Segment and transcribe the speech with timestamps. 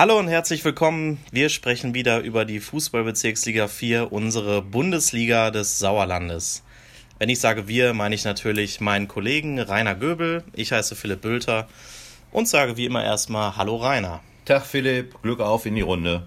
[0.00, 1.18] Hallo und herzlich willkommen.
[1.30, 6.62] Wir sprechen wieder über die Fußballbezirksliga 4, unsere Bundesliga des Sauerlandes.
[7.18, 10.42] Wenn ich sage wir, meine ich natürlich meinen Kollegen Rainer Göbel.
[10.54, 11.68] Ich heiße Philipp Bülter
[12.32, 14.20] und sage wie immer erstmal Hallo Rainer.
[14.46, 16.26] Tag Philipp, Glück auf in die Runde.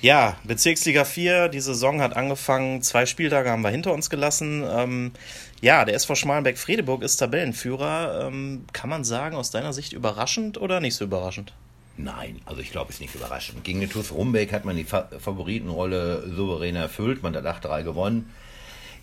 [0.00, 2.80] Ja, Bezirksliga 4, die Saison hat angefangen.
[2.80, 4.64] Zwei Spieltage haben wir hinter uns gelassen.
[4.66, 5.12] Ähm,
[5.60, 8.26] ja, der SV Schmalenberg-Fredeburg ist Tabellenführer.
[8.26, 11.52] Ähm, kann man sagen, aus deiner Sicht überraschend oder nicht so überraschend?
[11.98, 13.64] Nein, also ich glaube, es ist nicht überraschend.
[13.64, 17.22] Gegen den TuS Rumbeck hat man die Fa Favoritenrolle souverän erfüllt.
[17.22, 18.30] Man hat 8-3 gewonnen.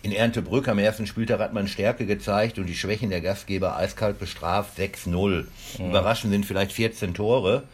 [0.02, 4.18] In Erntebrück am ersten Spieltag hat man Stärke gezeigt und die Schwächen der Gastgeber eiskalt
[4.18, 4.78] bestraft.
[4.78, 5.46] 6-0.
[5.78, 5.88] Mhm.
[5.88, 7.64] Überraschend sind vielleicht 14 Tore.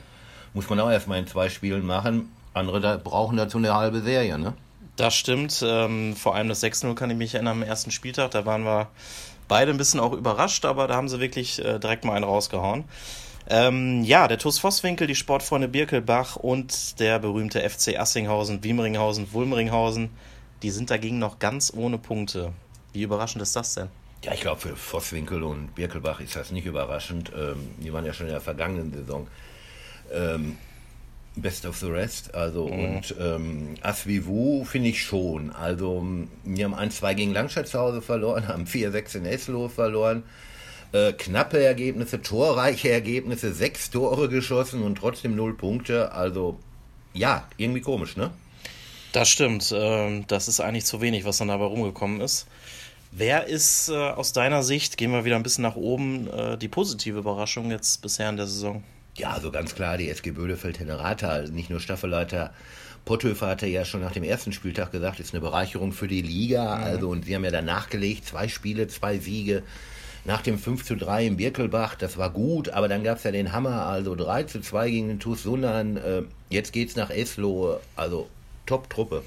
[0.55, 2.31] Muss man auch erstmal in zwei Spielen machen.
[2.55, 4.55] Andere da brauchen dazu eine halbe Serie, ne?
[4.97, 5.63] Das stimmt.
[5.67, 8.31] Ähm, vor allem das 6-0 kann ich mich erinnern am ersten Spieltag.
[8.31, 8.89] Da waren wir
[9.49, 12.85] beide ein bisschen auch überrascht, aber da haben sie wirklich äh, direkt mal einen rausgehauen.
[13.49, 20.11] Ähm, ja, der TuS Vosswinkel, die Sportfreunde Birkelbach und der berühmte FC Assinghausen, Wiemeringhausen, Wulmeringhausen,
[20.63, 22.53] die sind dagegen noch ganz ohne Punkte.
[22.93, 23.89] Wie überraschend ist das denn?
[24.25, 27.33] Ja, ich glaube, für Vosswinkel und Birkelbach ist das nicht überraschend.
[27.35, 29.27] Ähm, die waren ja schon in der vergangenen Saison
[30.13, 30.59] ähm,
[31.37, 32.35] Best of the Rest.
[32.35, 32.85] Also mhm.
[32.85, 35.51] und ähm, Asvivu finde ich schon.
[35.51, 36.05] Also
[36.45, 40.23] wir haben 1-2 gegen Langstadt zu Hause verloren, haben 4-6 in Eslo verloren.
[40.93, 46.13] Äh, knappe Ergebnisse, torreiche Ergebnisse, sechs Tore geschossen und trotzdem null Punkte.
[46.13, 46.59] Also
[47.13, 48.31] ja, irgendwie komisch, ne?
[49.13, 49.73] Das stimmt.
[49.77, 52.47] Ähm, das ist eigentlich zu wenig, was dann dabei rumgekommen ist.
[53.13, 56.69] Wer ist äh, aus deiner Sicht, gehen wir wieder ein bisschen nach oben, äh, die
[56.69, 58.85] positive Überraschung jetzt bisher in der Saison?
[59.17, 62.53] Ja, also ganz klar, die SG Bödefeld-Henerata, nicht nur Staffelleiter
[63.05, 66.77] Potthöfer hatte ja schon nach dem ersten Spieltag gesagt, ist eine Bereicherung für die Liga.
[66.77, 66.83] Mhm.
[66.85, 69.63] Also, und sie haben ja dann nachgelegt, zwei Spiele, zwei Siege
[70.25, 73.31] nach dem 5 zu 3 in Birkelbach, das war gut, aber dann gab es ja
[73.31, 75.97] den Hammer, also 3 zu 2 gegen den TuS Sundern.
[75.97, 78.29] Äh, jetzt geht's nach Eslohe, also
[78.67, 79.23] Top-Truppe.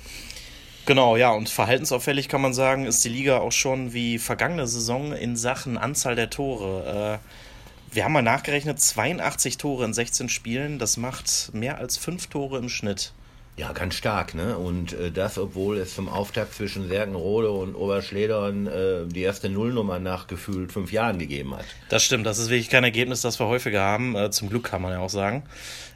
[0.85, 5.13] Genau, ja, und verhaltensauffällig kann man sagen, ist die Liga auch schon wie vergangene Saison
[5.13, 7.19] in Sachen Anzahl der Tore.
[7.21, 12.27] Äh, wir haben mal nachgerechnet, 82 Tore in 16 Spielen, das macht mehr als 5
[12.27, 13.13] Tore im Schnitt.
[13.55, 14.57] Ja, ganz stark, ne?
[14.57, 19.99] Und äh, das, obwohl es zum Auftakt zwischen Serkenrode und Oberschledern äh, die erste Nullnummer
[19.99, 21.65] nach gefühlt fünf Jahren gegeben hat.
[21.89, 24.15] Das stimmt, das ist wirklich kein Ergebnis, das wir häufiger haben.
[24.15, 25.43] Äh, zum Glück kann man ja auch sagen.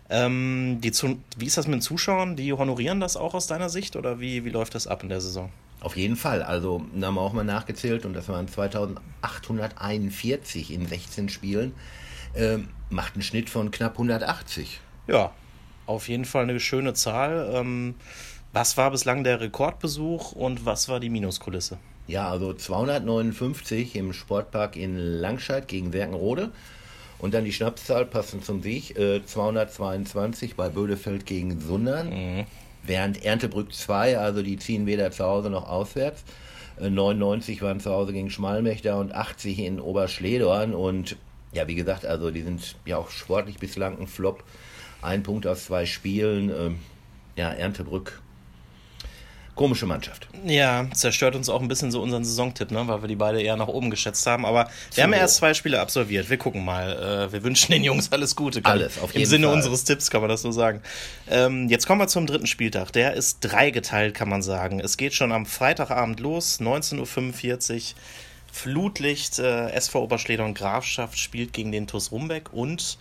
[0.10, 0.94] Ähm, die
[1.38, 2.36] wie ist das mit den Zuschauern?
[2.36, 5.20] Die honorieren das auch aus deiner Sicht oder wie, wie läuft das ab in der
[5.20, 5.50] Saison?
[5.82, 6.44] Auf jeden Fall.
[6.44, 11.74] Also, da haben wir auch mal nachgezählt und das waren 2841 in 16 Spielen.
[12.36, 14.80] Ähm, macht einen Schnitt von knapp 180.
[15.08, 15.32] Ja,
[15.88, 17.52] auf jeden Fall eine schöne Zahl.
[17.54, 17.96] Ähm,
[18.54, 21.78] was war bislang der Rekordbesuch und was war die Minuskulisse?
[22.08, 26.52] Ja, also 259 im Sportpark in Langscheid gegen Werkenrode.
[27.20, 32.10] Und dann die Schnapszahl passend zum Sieg, äh, 222 bei Bödefeld gegen Sundern.
[32.10, 32.46] Mhm.
[32.84, 36.24] Während Erntebrück 2, also die ziehen weder zu Hause noch auswärts.
[36.80, 40.74] Äh, 99 waren zu Hause gegen Schmalmächter und 80 in Oberschledorn.
[40.74, 41.18] Und
[41.54, 44.44] ja, wie gesagt, also die sind ja auch sportlich bislang ein Flop.
[45.02, 46.50] Ein Punkt aus zwei Spielen.
[46.50, 46.80] Ähm,
[47.36, 48.22] ja, Erntebrück.
[49.58, 50.28] Komische Mannschaft.
[50.46, 52.88] Ja, zerstört uns auch ein bisschen so unseren Saisontipp, ne?
[52.88, 54.46] weil wir die beide eher nach oben geschätzt haben.
[54.46, 56.30] Aber wir haben ja erst zwei Spiele absolviert.
[56.30, 57.28] Wir gucken mal.
[57.28, 58.62] Äh, wir wünschen den Jungs alles Gute.
[58.62, 59.56] Kann, alles, auf jeden Im Sinne Fall.
[59.56, 60.82] unseres Tipps kann man das so sagen.
[61.28, 62.92] Ähm, jetzt kommen wir zum dritten Spieltag.
[62.92, 64.80] Der ist dreigeteilt, kann man sagen.
[64.80, 67.82] Es geht schon am Freitagabend los, 19.45 Uhr.
[68.52, 72.98] Flutlicht, äh, SV Oberschleder und Grafschaft spielt gegen den TuS Rumbeck und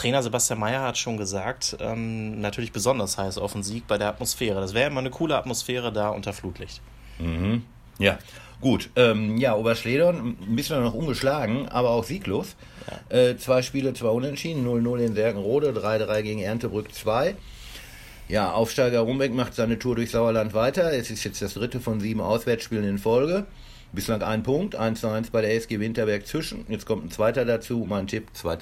[0.00, 4.08] Trainer Sebastian Mayer hat schon gesagt, ähm, natürlich besonders heiß auf den Sieg bei der
[4.08, 4.58] Atmosphäre.
[4.58, 6.80] Das wäre immer eine coole Atmosphäre da unter Flutlicht.
[7.18, 7.64] Mhm.
[7.98, 8.18] Ja,
[8.62, 8.88] gut.
[8.96, 12.56] Ähm, ja, Oberschledern ein bisschen noch ungeschlagen, aber auch sieglos.
[13.10, 13.14] Ja.
[13.14, 17.36] Äh, zwei Spiele, zwei Unentschieden, 0-0 in Sergenrode, 3-3 gegen Erntebrück 2.
[18.28, 20.94] Ja, Aufsteiger Rumbeck macht seine Tour durch Sauerland weiter.
[20.94, 23.44] Es ist jetzt das dritte von sieben Auswärtsspielen in Folge.
[23.92, 26.64] Bislang ein Punkt, 1-1 bei der SG Winterberg zwischen.
[26.70, 28.60] Jetzt kommt ein zweiter dazu, mein Tipp 2-2.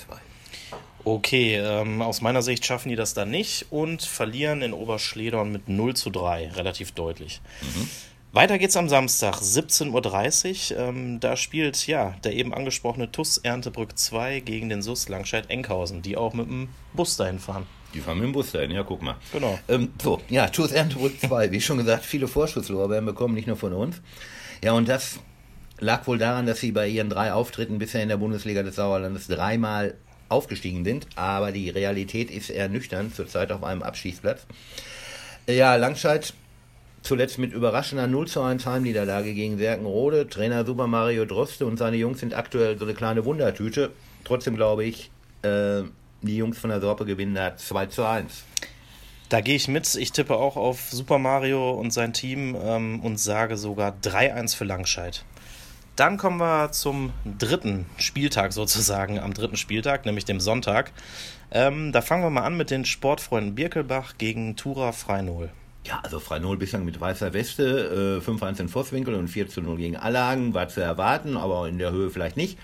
[1.09, 5.67] Okay, ähm, aus meiner Sicht schaffen die das dann nicht und verlieren in Oberschledern mit
[5.67, 7.41] 0 zu 3, relativ deutlich.
[7.63, 7.89] Mhm.
[8.33, 10.79] Weiter geht's am Samstag, 17.30 Uhr.
[10.79, 16.19] Ähm, da spielt ja der eben angesprochene TUS Erntebrück 2 gegen den SUS Langscheid-Enkhausen, die
[16.19, 17.67] auch mit dem Bus dahin fahren.
[17.95, 19.17] Die fahren mit dem Bus dahin, ja, guck mal.
[19.33, 19.59] Genau.
[19.67, 23.73] Ähm, so, ja, TUS Erntebrück 2, wie schon gesagt, viele Vorschusslorbeeren bekommen, nicht nur von
[23.73, 24.03] uns.
[24.63, 25.21] Ja, und das
[25.79, 29.27] lag wohl daran, dass sie bei ihren drei Auftritten bisher in der Bundesliga des Sauerlandes
[29.27, 29.95] dreimal
[30.29, 34.47] aufgestiegen sind, aber die Realität ist eher nüchtern, zurzeit auf einem Abschießplatz.
[35.49, 36.33] Ja, Langscheid
[37.03, 40.29] zuletzt mit überraschender 0 zu 1 Heimniederlage gegen Serkenrode.
[40.29, 43.91] Trainer Super Mario Droste und seine Jungs sind aktuell so eine kleine Wundertüte.
[44.25, 45.11] Trotzdem glaube ich,
[45.43, 45.83] äh,
[46.21, 48.45] Die Jungs von der Sorpe gewinnen da 2 zu 1.
[49.29, 49.95] Da gehe ich mit.
[49.95, 54.65] Ich tippe auch auf Super Mario und sein Team ähm, und sage sogar 3-1 für
[54.65, 55.25] Langscheid.
[55.99, 60.93] Dann kommen wir zum dritten Spieltag sozusagen, am dritten Spieltag, nämlich dem Sonntag.
[61.51, 65.51] Ähm, da fangen wir mal an mit den Sportfreunden Birkelbach gegen Tura Freinol.
[65.85, 70.55] Ja, also Freinol bislang mit weißer Weste, äh, 5-1 in Vosswinkel und 4-0 gegen Allagen,
[70.55, 72.59] war zu erwarten, aber in der Höhe vielleicht nicht.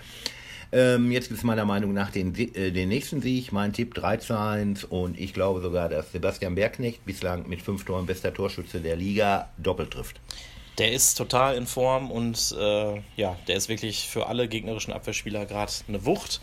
[0.71, 3.51] Ähm, jetzt gibt es meiner Meinung nach den, äh, den nächsten Sieg.
[3.51, 7.83] Mein Tipp 3 zu 1 und ich glaube sogar, dass Sebastian Bergknecht bislang mit fünf
[7.83, 10.21] Toren bester Torschütze der Liga doppelt trifft.
[10.77, 15.45] Der ist total in Form und äh, ja, der ist wirklich für alle gegnerischen Abwehrspieler
[15.45, 16.41] gerade eine Wucht.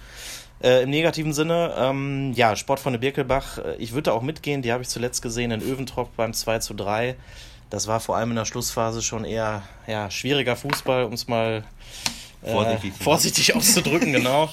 [0.62, 4.82] Äh, Im negativen Sinne, ähm, ja, Sportfreunde Birkelbach, äh, ich würde auch mitgehen, die habe
[4.82, 7.16] ich zuletzt gesehen in Öventrop beim 2 zu 3.
[7.68, 11.64] Das war vor allem in der Schlussphase schon eher ja, schwieriger Fußball, um es mal
[12.42, 14.48] vorsichtig, äh, vorsichtig auszudrücken, genau.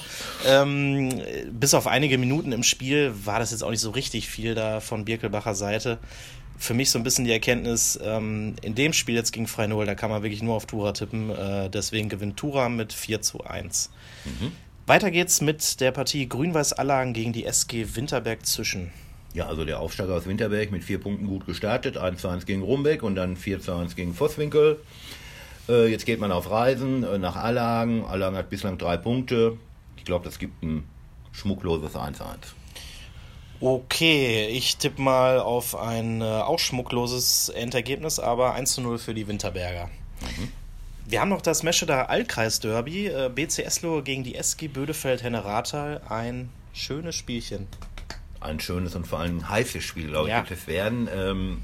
[0.46, 1.20] Ähm,
[1.52, 4.80] bis auf einige Minuten im Spiel war das jetzt auch nicht so richtig viel da
[4.80, 5.98] von Birkelbacher Seite.
[6.60, 9.94] Für mich so ein bisschen die Erkenntnis, ähm, in dem Spiel jetzt gegen Freinol, da
[9.94, 11.30] kann man wirklich nur auf Tura tippen.
[11.30, 13.90] Äh, deswegen gewinnt Tura mit 4 zu 1.
[14.26, 14.52] Mhm.
[14.86, 18.92] Weiter geht's mit der Partie Grün-Weiß-Allagen gegen die SG Winterberg-Zischen.
[19.32, 21.96] Ja, also der Aufsteiger aus Winterberg mit vier Punkten gut gestartet.
[21.96, 24.80] 1 zu 1 gegen Rumbeck und dann 4 zu 1 gegen Vosswinkel.
[25.66, 28.04] Äh, jetzt geht man auf Reisen äh, nach Allagen.
[28.04, 29.56] Allagen hat bislang drei Punkte.
[29.96, 30.84] Ich glaube, das gibt ein
[31.32, 32.20] schmuckloses 1-1.
[33.60, 39.12] Okay, ich tippe mal auf ein äh, auch schmuckloses Endergebnis, aber 1 zu 0 für
[39.12, 39.90] die Winterberger.
[40.22, 40.48] Mhm.
[41.06, 46.00] Wir haben noch das Mescheder Allkreis-Derby, äh, BC Eslo gegen die SG Bödefeld-Henne-Rathal.
[46.08, 47.66] Ein schönes Spielchen.
[48.40, 50.38] Ein schönes und vor allem heißes Spiel, glaube ich, ja.
[50.38, 51.08] wird es werden.
[51.14, 51.62] Ähm,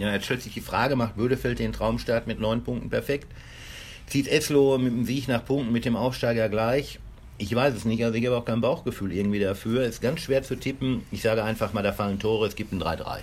[0.00, 3.26] ja, jetzt stellt sich die Frage, macht Bödefeld den Traumstart mit neun Punkten perfekt?
[4.06, 6.98] Zieht Eslo mit dem Sieg nach Punkten mit dem Aufsteiger gleich?
[7.38, 9.84] Ich weiß es nicht, also ich habe auch kein Bauchgefühl irgendwie dafür.
[9.84, 11.06] Ist ganz schwer zu tippen.
[11.12, 13.20] Ich sage einfach mal, da fallen Tore, es gibt ein 3-3.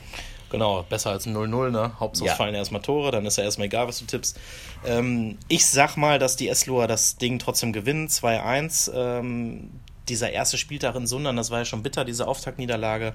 [0.49, 1.99] Genau, besser als ein 0-0, ne?
[1.99, 2.35] Hauptsache ja.
[2.35, 4.39] fallen erstmal Tore, dann ist ja erstmal egal, was du tippst.
[4.85, 8.91] Ähm, ich sag mal, dass die Esloer das Ding trotzdem gewinnen, 2-1.
[8.93, 9.71] Ähm,
[10.07, 13.13] dieser erste Spieltag in Sundern, das war ja schon bitter, diese Auftaktniederlage.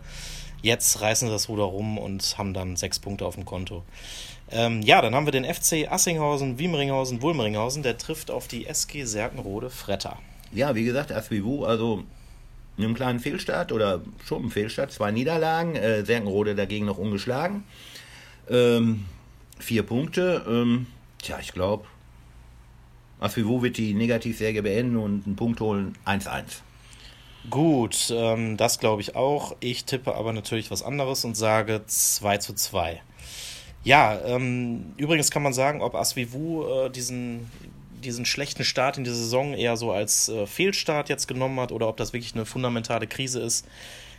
[0.61, 3.85] Jetzt reißen sie das Ruder rum und haben dann sechs Punkte auf dem Konto.
[4.51, 7.83] Ähm, ja, dann haben wir den FC Assinghausen, Wiemringhausen, Wulmringhausen.
[7.83, 10.19] Der trifft auf die SG Serkenrode Fretter.
[10.53, 12.05] Ja, wie gesagt, SWU, also
[12.79, 17.65] einem kleinen Fehlstart oder schon ein Fehlstart, zwei Niederlagen, äh, Serkenrode dagegen noch ungeschlagen.
[18.49, 19.05] Ähm,
[19.59, 20.45] vier Punkte.
[20.49, 20.87] Ähm,
[21.23, 21.85] tja, ich glaube,
[23.21, 26.63] Aswivu wird die Negativserie beenden und einen Punkt holen 1-1.
[27.49, 29.57] Gut, ähm, das glaube ich auch.
[29.61, 33.01] Ich tippe aber natürlich was anderes und sage 2 zu 2.
[33.83, 37.51] Ja, ähm, übrigens kann man sagen, ob Asvivu äh, diesen,
[38.01, 41.89] diesen schlechten Start in die Saison eher so als äh, Fehlstart jetzt genommen hat oder
[41.89, 43.67] ob das wirklich eine fundamentale Krise ist.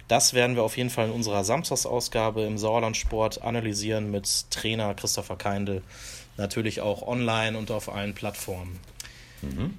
[0.07, 5.38] Das werden wir auf jeden Fall in unserer Samstagsausgabe im Sauerlandsport analysieren mit Trainer Christopher
[5.38, 5.81] Keindl.
[6.38, 8.80] Natürlich auch online und auf allen Plattformen.
[9.42, 9.78] Mhm.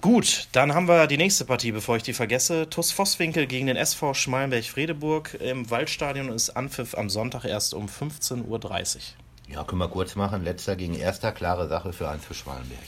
[0.00, 2.70] Gut, dann haben wir die nächste Partie, bevor ich die vergesse.
[2.70, 8.44] TuS Vosswinkel gegen den SV Schmalenberg-Fredeburg im Waldstadion ist Anpfiff am Sonntag erst um 15.30
[8.46, 9.00] Uhr.
[9.48, 10.44] Ja, können wir kurz machen.
[10.44, 12.80] Letzter gegen erster, klare Sache für eins für Schmalenberg.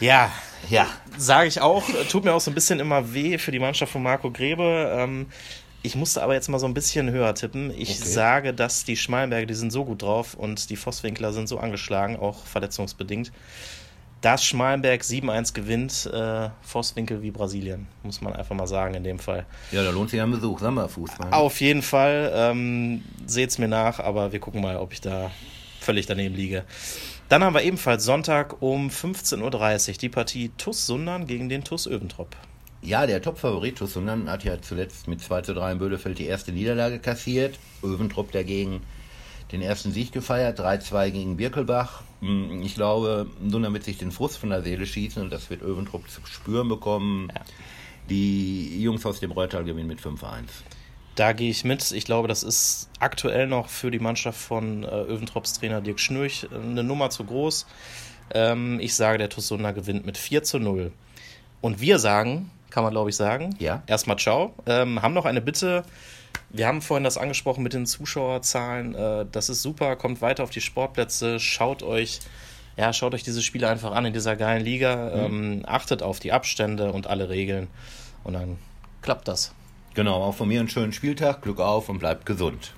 [0.00, 0.30] Ja,
[0.70, 0.86] ja,
[1.18, 1.84] sage ich auch.
[2.08, 4.94] Tut mir auch so ein bisschen immer weh für die Mannschaft von Marco Grebe.
[4.96, 5.26] Ähm,
[5.82, 7.70] ich musste aber jetzt mal so ein bisschen höher tippen.
[7.70, 8.08] Ich okay.
[8.08, 12.16] sage, dass die Schmalenberger, die sind so gut drauf und die Vosswinkler sind so angeschlagen,
[12.16, 13.32] auch verletzungsbedingt
[14.20, 19.18] dass Schmalenberg 7-1 gewinnt, äh, Vosswinkel wie Brasilien, muss man einfach mal sagen in dem
[19.18, 19.46] Fall.
[19.72, 21.32] Ja, da lohnt sich ein Besuch, Sommerfußball.
[21.32, 25.30] Auf jeden Fall, ähm, seht's mir nach, aber wir gucken mal, ob ich da
[25.80, 26.64] völlig daneben liege.
[27.28, 31.86] Dann haben wir ebenfalls Sonntag um 15.30 Uhr die Partie TUS Sundern gegen den TUS
[31.86, 32.36] Öventrop.
[32.82, 36.26] Ja, der Top-Favorit TUS Sundern hat ja zuletzt mit 2 zu 3 in Bödefeld die
[36.26, 37.58] erste Niederlage kassiert.
[37.82, 38.80] Öventrop dagegen
[39.52, 42.02] den ersten Sieg gefeiert, 3-2 gegen Birkelbach.
[42.20, 45.62] Hm, ich glaube, Sundern wird sich den Frust von der Seele schießen und das wird
[45.62, 47.28] Öventrup zu spüren bekommen.
[47.34, 47.42] Ja.
[48.08, 50.44] Die Jungs aus dem Reutal gewinnen mit 5-1.
[51.14, 51.90] Da gehe ich mit.
[51.92, 56.46] Ich glaube, das ist aktuell noch für die Mannschaft von äh, Öventrops Trainer Dirk Schnürch
[56.52, 57.66] eine Nummer zu groß.
[58.32, 60.92] Ähm, ich sage, der TuS Sundern gewinnt mit 4 zu 0.
[61.60, 63.82] Und wir sagen, kann man glaube ich sagen, ja.
[63.86, 64.54] erstmal ciao.
[64.66, 65.84] Ähm, haben noch eine Bitte
[66.50, 68.94] wir haben vorhin das angesprochen mit den Zuschauerzahlen.
[68.94, 72.20] Äh, das ist super, kommt weiter auf die Sportplätze, schaut euch,
[72.76, 75.34] ja, schaut euch diese Spiele einfach an in dieser geilen Liga, mhm.
[75.34, 77.68] ähm, achtet auf die Abstände und alle Regeln
[78.24, 78.58] und dann
[79.02, 79.54] klappt das.
[79.94, 82.74] Genau, auch von mir einen schönen Spieltag, Glück auf und bleibt gesund.